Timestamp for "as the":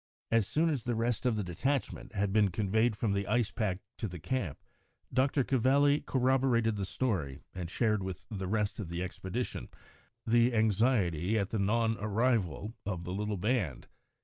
0.71-0.95